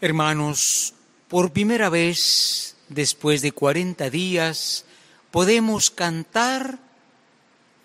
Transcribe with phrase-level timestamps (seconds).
[0.00, 0.92] Hermanos,
[1.28, 4.84] por primera vez, después de 40 días,
[5.30, 6.78] podemos cantar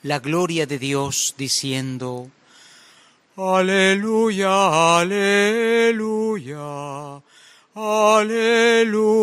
[0.04, 2.30] la gloria de Dios diciendo,
[3.38, 6.60] Aleluya, aleluya,
[7.74, 9.22] aleluya.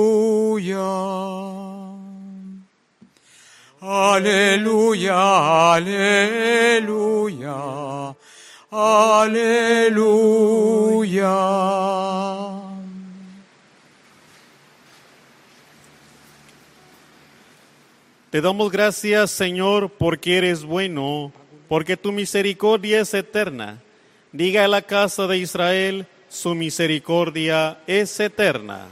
[3.80, 5.14] Aleluya,
[5.74, 7.54] aleluya,
[8.70, 10.18] aleluya.
[18.30, 21.32] Te damos gracias, Señor, porque eres bueno,
[21.66, 23.80] porque tu misericordia es eterna.
[24.32, 28.88] Diga a la casa de Israel, su misericordia es eterna.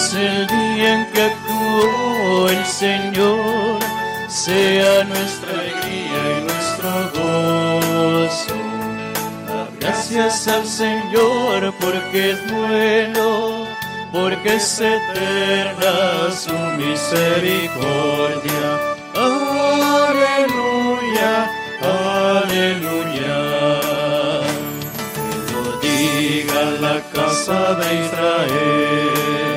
[0.00, 3.78] Es el día en que actuó el Señor,
[4.28, 8.58] sea nuestra alegría y nuestro gozo.
[9.46, 13.66] Da gracias al Señor porque es bueno,
[14.12, 18.68] porque es eterna su misericordia.
[20.08, 21.32] Aleluya,
[22.40, 23.38] aleluya.
[25.40, 29.49] Que lo diga la casa de Israel.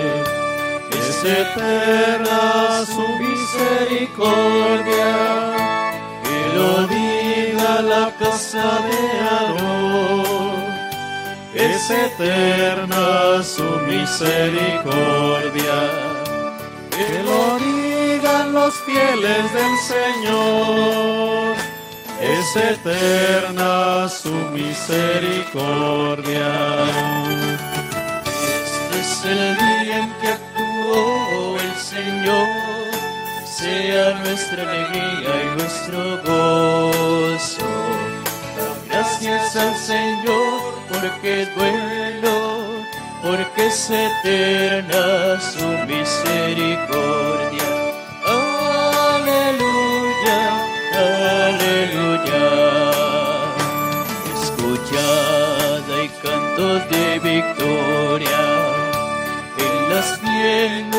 [1.24, 5.14] Es eterna su misericordia.
[6.22, 9.00] Que lo diga la casa de
[9.32, 10.62] Aarón.
[11.54, 15.78] Es eterna su misericordia.
[16.90, 21.56] Que lo digan los fieles del Señor.
[22.20, 26.52] Es eterna su misericordia.
[34.34, 37.70] Nuestra alegría y nuestro gozo.
[38.90, 42.34] Gracias al Señor porque es bueno,
[43.22, 47.70] porque es eterna su misericordia.
[49.14, 50.40] Aleluya,
[51.52, 52.46] aleluya.
[54.42, 58.42] Escuchad hay cantos de victoria
[59.60, 60.93] en las tiendas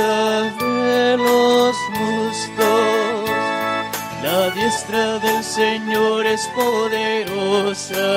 [5.54, 8.08] Señor es poderosa,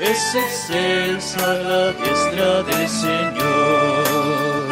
[0.00, 4.66] es excelsa la diestra del Señor.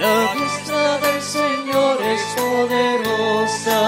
[0.00, 3.82] La diestra del Señor es poderosa,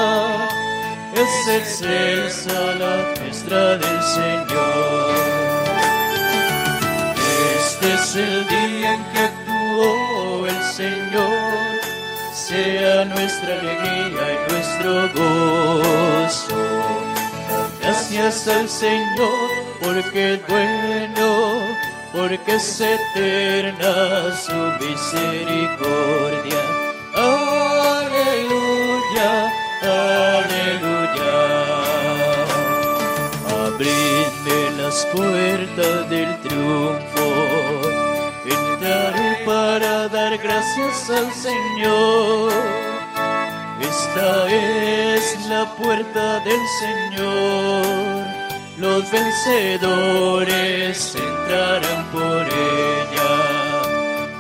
[1.15, 5.15] es excelsa la diestra del Señor.
[7.59, 11.81] Este es el día en que actuó el Señor,
[12.35, 16.06] sea nuestra alegría y nuestro gozo.
[17.81, 19.49] Gracias al Señor
[19.81, 21.61] porque es bueno,
[22.13, 24.53] porque es eterna su
[24.85, 26.63] misericordia.
[27.95, 29.31] Aleluya,
[30.43, 31.35] aleluya.
[33.67, 37.27] Abridme las puertas del triunfo.
[38.47, 42.86] Entraré para dar gracias al Señor.
[44.17, 48.25] Es la puerta del Señor.
[48.79, 53.35] Los vencedores entrarán por ella.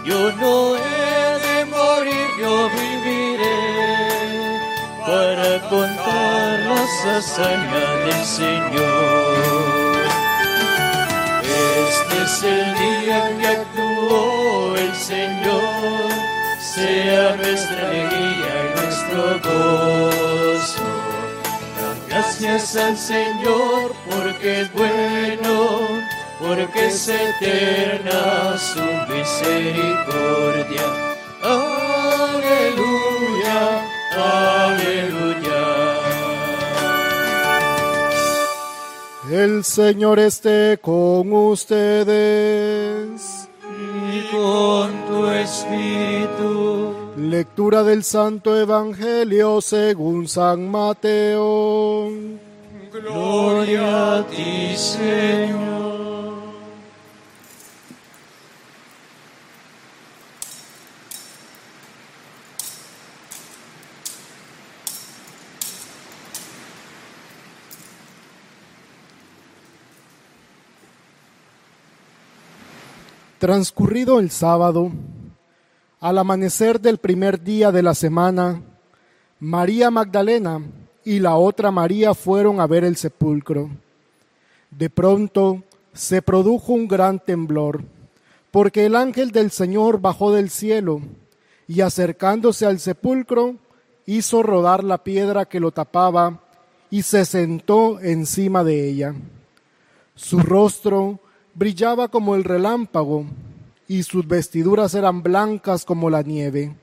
[0.03, 4.59] Yo no he de morir, yo viviré
[5.07, 9.37] para contar las hazañas del Señor.
[11.43, 16.09] Este es el día que actuó el Señor,
[16.61, 18.66] sea nuestra y
[19.07, 20.83] nuestro gozo.
[22.09, 25.79] Gracias al Señor porque es bueno,
[26.41, 28.81] porque es eterna su
[29.13, 30.83] misericordia.
[31.43, 32.81] Aleluya,
[34.65, 35.63] aleluya.
[39.31, 43.21] El Señor esté con ustedes.
[44.13, 46.66] Y con tu espíritu.
[47.31, 52.09] Lectura del Santo Evangelio según San Mateo.
[52.93, 54.27] Gloria a
[54.77, 56.07] Señor.
[73.41, 74.93] Transcurrido el sábado,
[76.07, 78.63] al amanecer del primer día de la semana,
[79.41, 80.63] María Magdalena
[81.05, 83.71] y la otra María fueron a ver el sepulcro.
[84.71, 87.83] De pronto se produjo un gran temblor,
[88.53, 91.01] porque el ángel del Señor bajó del cielo
[91.67, 93.57] y acercándose al sepulcro
[94.07, 96.41] hizo rodar la piedra que lo tapaba
[96.89, 99.13] y se sentó encima de ella.
[100.15, 101.19] Su rostro
[101.53, 103.27] brillaba como el relámpago
[103.89, 106.75] y sus vestiduras eran blancas como la nieve.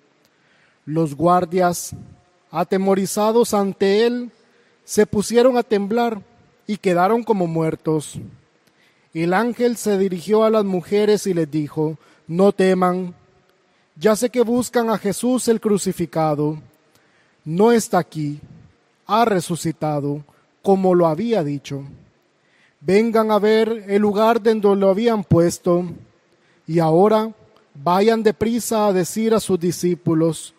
[0.85, 1.95] Los guardias,
[2.51, 4.31] atemorizados ante él,
[4.85, 6.21] se pusieron a temblar
[6.67, 8.19] y quedaron como muertos.
[9.13, 11.97] El ángel se dirigió a las mujeres y les dijo,
[12.27, 13.13] no teman,
[13.95, 16.57] ya sé que buscan a Jesús el crucificado.
[17.45, 18.39] No está aquí,
[19.05, 20.23] ha resucitado,
[20.61, 21.83] como lo había dicho
[22.85, 25.85] vengan a ver el lugar donde lo habían puesto
[26.67, 27.31] y ahora
[27.73, 30.53] vayan deprisa a decir a sus discípulos,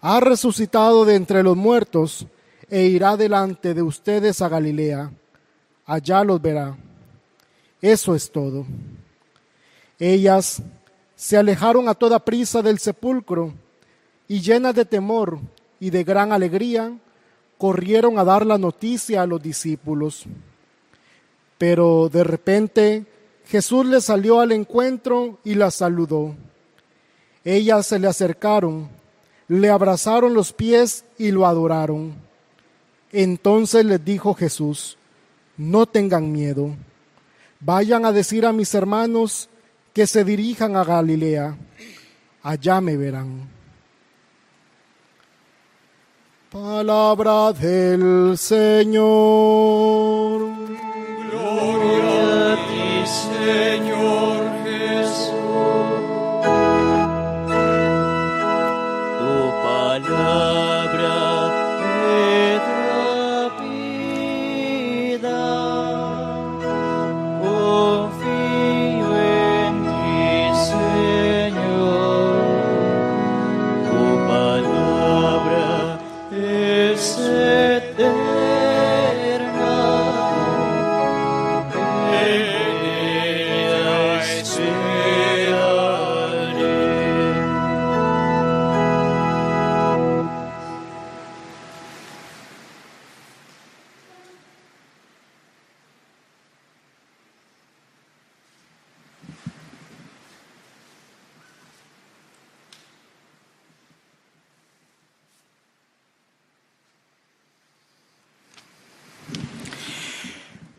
[0.00, 2.26] ha resucitado de entre los muertos
[2.70, 5.10] e irá delante de ustedes a Galilea,
[5.84, 6.76] allá los verá.
[7.80, 8.66] Eso es todo.
[9.98, 10.62] Ellas
[11.14, 13.54] se alejaron a toda prisa del sepulcro
[14.28, 15.38] y llenas de temor
[15.80, 16.96] y de gran alegría,
[17.58, 20.24] corrieron a dar la noticia a los discípulos.
[21.58, 23.06] Pero de repente
[23.46, 26.34] Jesús le salió al encuentro y la saludó.
[27.44, 28.88] Ellas se le acercaron,
[29.46, 32.14] le abrazaron los pies y lo adoraron.
[33.12, 34.98] Entonces les dijo Jesús,
[35.56, 36.74] no tengan miedo,
[37.60, 39.48] vayan a decir a mis hermanos
[39.92, 41.56] que se dirijan a Galilea,
[42.42, 43.48] allá me verán.
[46.50, 49.76] Palabra del Señor.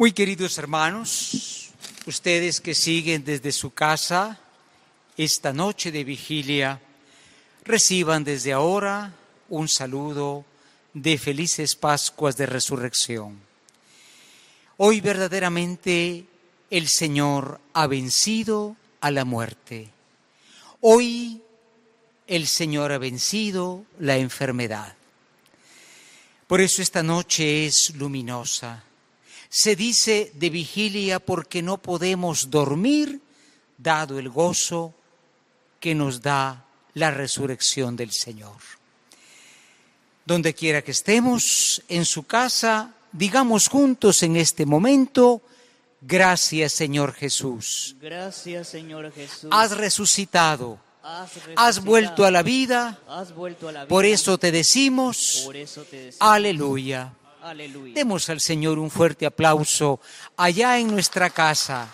[0.08, 1.68] Muy queridos hermanos,
[2.06, 4.40] ustedes que siguen desde su casa
[5.18, 6.80] esta noche de vigilia,
[7.66, 9.14] reciban desde ahora
[9.50, 10.46] un saludo
[10.94, 13.38] de felices Pascuas de Resurrección.
[14.78, 16.24] Hoy verdaderamente
[16.70, 19.90] el Señor ha vencido a la muerte.
[20.80, 21.42] Hoy
[22.28, 24.96] el Señor ha vencido la enfermedad.
[26.48, 28.86] Por eso esta noche es luminosa.
[29.50, 33.22] Se dice de vigilia porque no podemos dormir
[33.78, 34.94] dado el gozo
[35.80, 38.58] que nos da la resurrección del Señor.
[40.26, 45.42] Donde quiera que estemos, en su casa, digamos juntos en este momento,
[46.02, 47.96] gracias Señor Jesús.
[48.02, 49.50] Gracias, Señor Jesús.
[49.52, 50.80] Has resucitado,
[51.56, 53.88] Has vuelto a la vida, Has vuelto a la vida.
[53.88, 56.18] por eso te decimos, Por eso te decimos.
[56.20, 57.14] aleluya.
[57.94, 60.02] Demos al Señor un fuerte aplauso
[60.36, 61.88] allá en nuestra casa,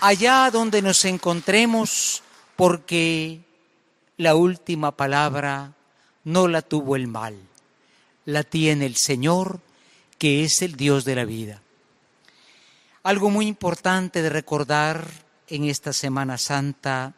[0.00, 2.22] allá donde nos encontremos,
[2.54, 3.40] porque
[4.18, 5.72] la última palabra
[6.24, 7.34] no la tuvo el mal,
[8.26, 9.60] la tiene el Señor,
[10.18, 11.62] que es el Dios de la vida.
[13.02, 15.08] Algo muy importante de recordar
[15.48, 17.14] en esta Semana Santa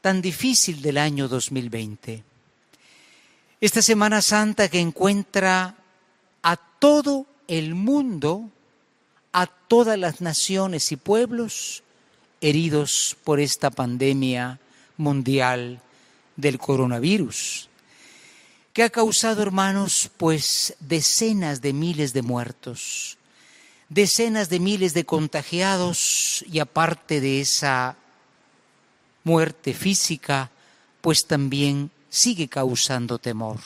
[0.00, 2.24] tan difícil del año 2020.
[3.60, 5.76] Esta Semana Santa que encuentra
[6.46, 8.52] a todo el mundo,
[9.32, 11.82] a todas las naciones y pueblos
[12.40, 14.60] heridos por esta pandemia
[14.96, 15.82] mundial
[16.36, 17.68] del coronavirus,
[18.72, 23.18] que ha causado, hermanos, pues decenas de miles de muertos,
[23.88, 27.96] decenas de miles de contagiados y aparte de esa
[29.24, 30.52] muerte física,
[31.00, 33.58] pues también sigue causando temor.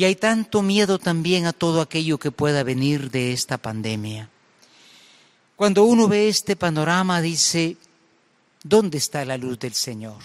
[0.00, 4.30] Y hay tanto miedo también a todo aquello que pueda venir de esta pandemia.
[5.56, 7.76] Cuando uno ve este panorama dice,
[8.62, 10.22] ¿dónde está la luz del Señor?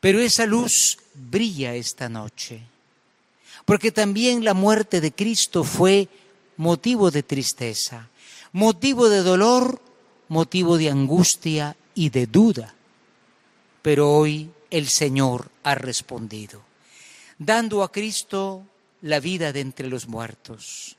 [0.00, 2.60] Pero esa luz brilla esta noche,
[3.66, 6.08] porque también la muerte de Cristo fue
[6.56, 8.08] motivo de tristeza,
[8.50, 9.80] motivo de dolor,
[10.26, 12.74] motivo de angustia y de duda.
[13.80, 16.62] Pero hoy el Señor ha respondido,
[17.40, 18.62] dando a Cristo
[19.02, 20.96] la vida de entre los muertos.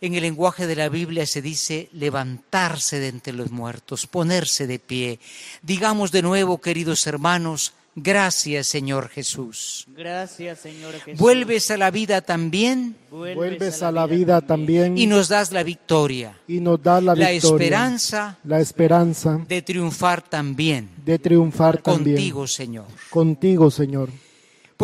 [0.00, 4.78] En el lenguaje de la Biblia se dice levantarse de entre los muertos, ponerse de
[4.78, 5.18] pie.
[5.62, 9.86] Digamos de nuevo, queridos hermanos, gracias Señor Jesús.
[9.96, 11.20] Gracias, Señor Jesús.
[11.20, 16.36] Vuelves a la vida también Vuelves a la vida también y nos das la victoria,
[16.48, 22.16] y nos da la la victoria, esperanza la esperanza de triunfar también de triunfar también
[22.16, 22.86] contigo, Señor.
[23.10, 24.10] contigo, Señor.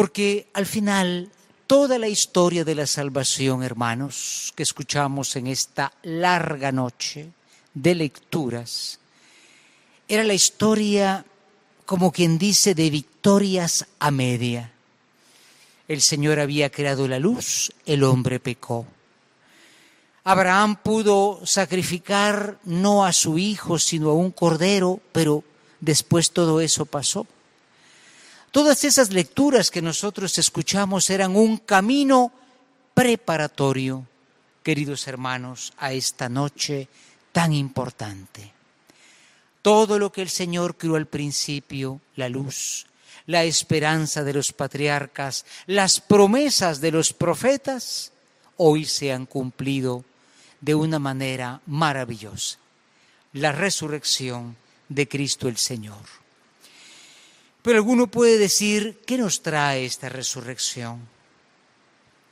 [0.00, 1.30] Porque al final
[1.66, 7.28] toda la historia de la salvación, hermanos, que escuchamos en esta larga noche
[7.75, 8.99] de lecturas,
[10.09, 11.26] era la historia,
[11.85, 14.73] como quien dice, de victorias a media.
[15.87, 18.87] El Señor había creado la luz, el hombre pecó.
[20.25, 25.45] Abraham pudo sacrificar no a su hijo, sino a un cordero, pero
[25.78, 27.26] después todo eso pasó.
[28.50, 32.33] Todas esas lecturas que nosotros escuchamos eran un camino
[32.95, 34.07] preparatorio,
[34.64, 36.88] queridos hermanos, a esta noche
[37.30, 38.52] tan importante.
[39.62, 42.87] Todo lo que el Señor creó al principio, la luz,
[43.26, 48.12] la esperanza de los patriarcas, las promesas de los profetas,
[48.57, 50.04] hoy se han cumplido
[50.61, 52.59] de una manera maravillosa.
[53.33, 54.57] La resurrección
[54.88, 56.19] de Cristo el Señor.
[57.62, 61.00] Pero alguno puede decir, ¿qué nos trae esta resurrección?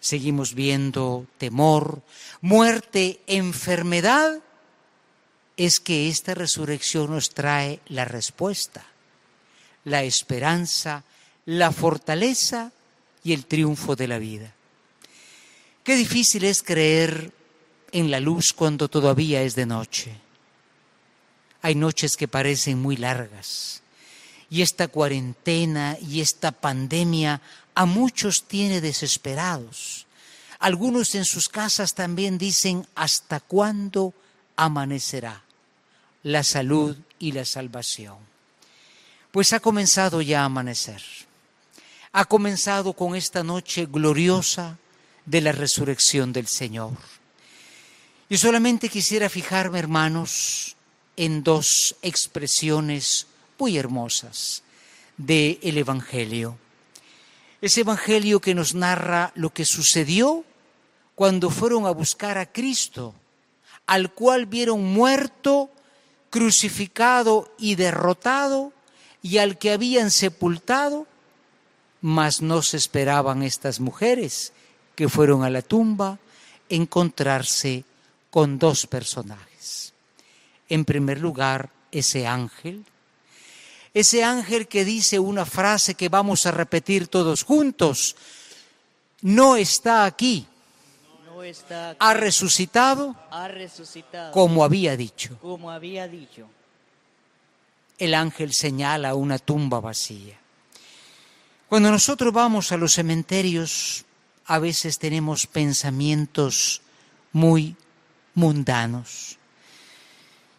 [0.00, 2.02] Seguimos viendo temor,
[2.40, 4.40] muerte, enfermedad.
[5.56, 8.86] Es que esta resurrección nos trae la respuesta,
[9.84, 11.04] la esperanza,
[11.44, 12.72] la fortaleza
[13.24, 14.54] y el triunfo de la vida.
[15.82, 17.32] Qué difícil es creer
[17.92, 20.12] en la luz cuando todavía es de noche.
[21.60, 23.82] Hay noches que parecen muy largas
[24.50, 27.40] y esta cuarentena y esta pandemia
[27.74, 30.06] a muchos tiene desesperados.
[30.58, 34.14] Algunos en sus casas también dicen, ¿hasta cuándo
[34.56, 35.42] amanecerá
[36.22, 38.16] la salud y la salvación?
[39.30, 41.02] Pues ha comenzado ya a amanecer.
[42.12, 44.78] Ha comenzado con esta noche gloriosa
[45.26, 46.96] de la resurrección del Señor.
[48.30, 50.76] Yo solamente quisiera fijarme, hermanos,
[51.16, 53.26] en dos expresiones
[53.58, 54.62] muy hermosas
[55.16, 56.56] del Evangelio.
[57.60, 60.44] Ese Evangelio que nos narra lo que sucedió
[61.14, 63.14] cuando fueron a buscar a Cristo,
[63.86, 65.70] al cual vieron muerto,
[66.30, 68.72] crucificado y derrotado,
[69.22, 71.08] y al que habían sepultado,
[72.00, 74.52] mas no se esperaban estas mujeres
[74.94, 76.20] que fueron a la tumba
[76.68, 77.84] encontrarse
[78.30, 79.92] con dos personajes.
[80.68, 82.84] En primer lugar, ese ángel,
[84.00, 88.16] ese ángel que dice una frase que vamos a repetir todos juntos,
[89.22, 90.46] no está aquí,
[91.24, 95.38] No está aquí, ha resucitado ha resucitado como había dicho.
[95.40, 96.48] como había dicho.
[97.98, 100.38] El ángel señala una tumba vacía.
[101.68, 104.04] Cuando nosotros vamos a los cementerios,
[104.46, 106.80] a veces tenemos pensamientos
[107.32, 107.76] muy
[108.34, 109.37] mundanos.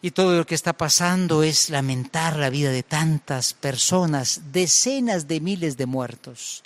[0.02, 5.42] Y todo lo que está pasando es lamentar la vida de tantas personas, decenas de
[5.42, 6.64] miles de muertos.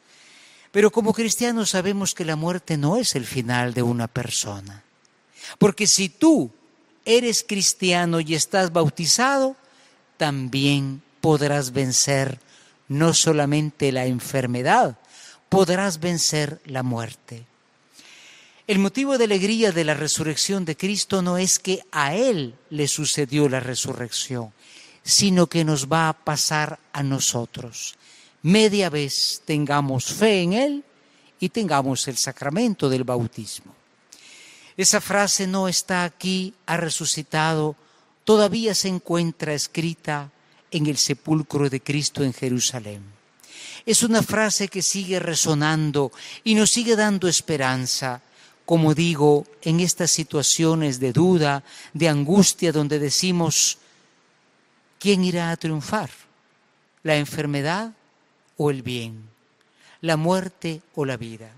[0.72, 4.84] Pero como cristianos sabemos que la muerte no es el final de una persona.
[5.58, 6.52] Porque si tú
[7.06, 9.56] eres cristiano y estás bautizado,
[10.18, 12.40] también podrás vencer
[12.88, 14.98] no solamente la enfermedad,
[15.50, 17.46] podrás vencer la muerte.
[18.66, 22.88] El motivo de alegría de la resurrección de Cristo no es que a Él le
[22.88, 24.54] sucedió la resurrección,
[25.04, 27.96] sino que nos va a pasar a nosotros.
[28.42, 30.84] Media vez tengamos fe en Él
[31.42, 33.76] y tengamos el sacramento del bautismo.
[34.78, 37.76] Esa frase no está aquí, ha resucitado,
[38.24, 40.32] todavía se encuentra escrita
[40.72, 43.04] en el sepulcro de Cristo en Jerusalén.
[43.86, 46.14] Es una frase que sigue resonando
[46.46, 48.22] y nos sigue dando esperanza,
[48.66, 53.78] como digo, en estas situaciones de duda, de angustia, donde decimos,
[55.00, 56.10] ¿quién irá a triunfar?
[57.04, 57.94] ¿La enfermedad
[58.58, 59.30] o el bien?
[60.02, 61.52] ¿La muerte o la vida?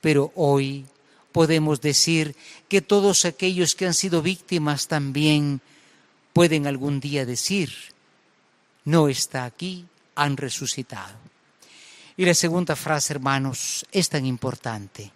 [0.00, 0.84] Pero hoy
[1.32, 2.36] podemos decir
[2.68, 5.62] que todos aquellos que han sido víctimas también
[6.34, 7.72] pueden algún día decir,
[8.84, 11.16] no está aquí, han resucitado.
[12.16, 15.10] Y la segunda frase, hermanos, es tan importante.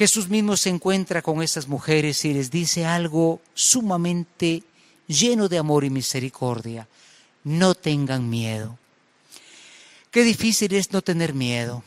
[0.00, 4.62] Jesús mismo se encuentra con estas mujeres y les dice algo sumamente
[5.06, 6.88] lleno de amor y misericordia.
[7.44, 8.78] No tengan miedo.
[10.10, 11.84] Qué difícil es no tener miedo.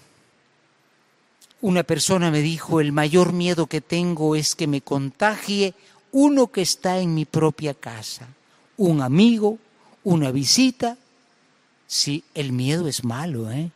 [1.60, 5.74] Una persona me dijo, el mayor miedo que tengo es que me contagie
[6.12, 8.28] uno que está en mi propia casa,
[8.78, 9.58] un amigo,
[10.04, 11.00] una visita.
[11.88, 13.72] Sí, el miedo es malo, ¿eh?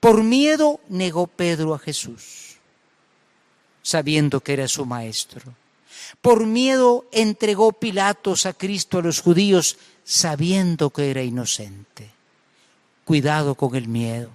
[0.00, 2.47] Por miedo negó Pedro a Jesús,
[3.88, 5.54] sabiendo que era su maestro.
[6.20, 12.10] Por miedo entregó Pilatos a Cristo a los judíos, sabiendo que era inocente.
[13.06, 14.28] Cuidado con el miedo.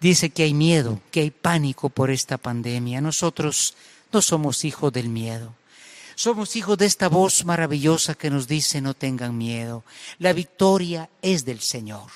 [0.00, 3.02] Dice que hay miedo, que hay pánico por esta pandemia.
[3.02, 3.74] Nosotros
[4.10, 5.54] no somos hijos del miedo.
[6.14, 9.84] Somos hijos de esta voz maravillosa que nos dice no tengan miedo.
[10.18, 12.10] La victoria es del Señor.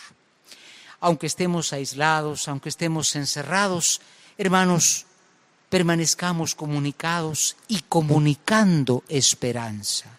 [1.01, 4.01] Aunque estemos aislados, aunque estemos encerrados,
[4.39, 5.05] hermanos,
[5.69, 10.19] permanezcamos comunicados y comunicando esperanza.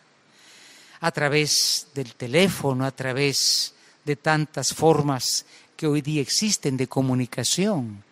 [1.01, 3.74] A través del teléfono, a través
[4.06, 8.03] de tantas formas que hoy día existen de comunicación.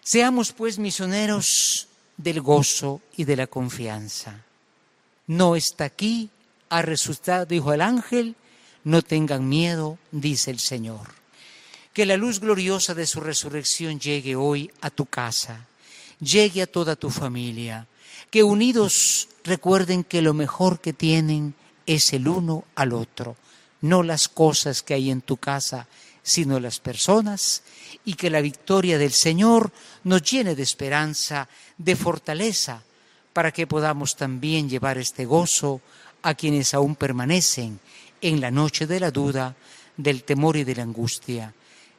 [0.00, 4.44] Seamos pues misioneros del gozo y de la confianza.
[5.26, 6.30] No está aquí,
[6.68, 8.36] ha resucitado, dijo el ángel,
[8.84, 11.14] no tengan miedo, dice el Señor.
[11.92, 15.66] Que la luz gloriosa de su resurrección llegue hoy a tu casa,
[16.20, 17.86] llegue a toda tu familia,
[18.30, 21.54] que unidos recuerden que lo mejor que tienen
[21.86, 23.36] es el uno al otro,
[23.80, 25.86] no las cosas que hay en tu casa,
[26.22, 27.62] sino las personas,
[28.04, 29.72] y que la victoria del Señor
[30.04, 31.48] nos llene de esperanza,
[31.78, 32.82] de fortaleza,
[33.32, 35.80] para que podamos también llevar este gozo
[36.22, 37.78] a quienes aún permanecen
[38.20, 39.54] en la noche de la duda,
[39.96, 41.54] del temor y de la angustia.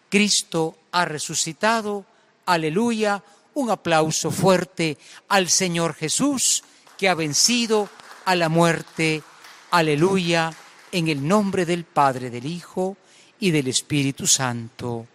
[0.09, 2.05] Cristo ha resucitado,
[2.45, 3.23] aleluya,
[3.57, 4.97] un aplauso fuerte
[5.29, 6.63] al Señor Jesús
[6.95, 7.89] que ha vencido
[8.25, 9.23] a la muerte,
[9.71, 10.53] aleluya,
[10.91, 12.97] en el nombre del Padre, del Hijo
[13.39, 15.07] y del Espíritu Santo.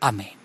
[0.00, 0.37] Amén.